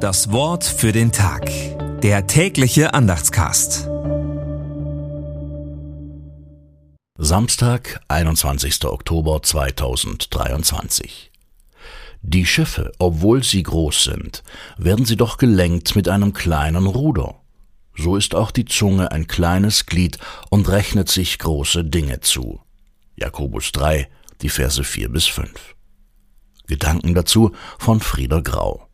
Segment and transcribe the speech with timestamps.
[0.00, 1.50] Das Wort für den Tag.
[2.00, 3.86] Der tägliche Andachtscast.
[7.18, 8.86] Samstag, 21.
[8.86, 11.30] Oktober 2023.
[12.22, 14.42] Die Schiffe, obwohl sie groß sind,
[14.78, 17.34] werden sie doch gelenkt mit einem kleinen Ruder.
[17.94, 20.16] So ist auch die Zunge ein kleines Glied
[20.48, 22.62] und rechnet sich große Dinge zu.
[23.16, 24.08] Jakobus 3,
[24.40, 25.50] die Verse 4 bis 5.
[26.66, 28.89] Gedanken dazu von Frieder Grau.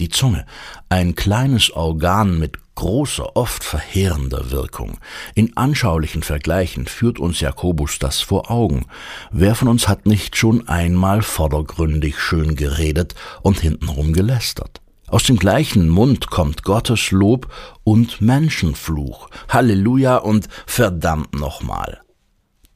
[0.00, 0.46] Die Zunge,
[0.88, 4.98] ein kleines Organ mit großer, oft verheerender Wirkung.
[5.34, 8.86] In anschaulichen Vergleichen führt uns Jakobus das vor Augen.
[9.32, 14.80] Wer von uns hat nicht schon einmal vordergründig schön geredet und hintenrum gelästert?
[15.08, 17.52] Aus dem gleichen Mund kommt Gottes Lob
[17.82, 19.30] und Menschenfluch.
[19.48, 22.02] Halleluja und verdammt nochmal.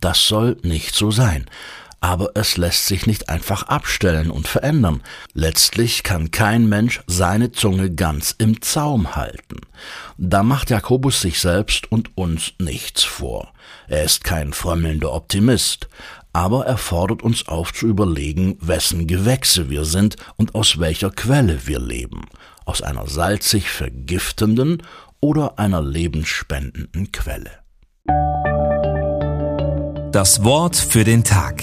[0.00, 1.46] Das soll nicht so sein
[2.02, 5.02] aber es lässt sich nicht einfach abstellen und verändern.
[5.34, 9.60] Letztlich kann kein Mensch seine Zunge ganz im Zaum halten.
[10.18, 13.52] Da macht Jakobus sich selbst und uns nichts vor.
[13.86, 15.88] Er ist kein frömmelnder Optimist,
[16.32, 21.68] aber er fordert uns auf zu überlegen, wessen Gewächse wir sind und aus welcher Quelle
[21.68, 22.22] wir leben.
[22.64, 24.82] Aus einer salzig vergiftenden
[25.20, 27.62] oder einer lebensspendenden Quelle.
[30.10, 31.62] Das Wort für den Tag.